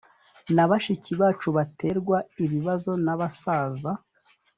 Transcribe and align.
na 0.55 0.63
bashiki 0.69 1.11
bacu 1.21 1.47
baterwa 1.57 2.17
ibibazo 2.43 2.91
n 3.05 3.07
abasaza 3.13 3.91